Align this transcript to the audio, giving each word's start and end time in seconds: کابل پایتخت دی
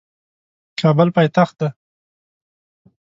کابل 0.79 1.07
پایتخت 1.15 1.53
دی 1.59 1.69